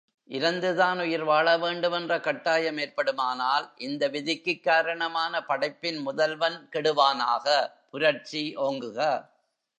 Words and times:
இரந்துதான் 0.29 0.99
உயிர் 1.01 1.23
வாழவேண்டும் 1.23 1.91
என்ற 1.91 2.19
கட்டாயம் 2.19 2.77
ஏற்படுமானால் 2.77 3.71
இந்த 3.77 4.09
விதிக்குக் 4.09 4.63
காரணமான 4.63 5.43
படைப்பின் 5.43 5.99
முதல்வன் 5.99 6.69
கெடுவானாக 6.73 7.45
புரட்சி 7.89 8.55
ஓங்குக. 8.57 8.99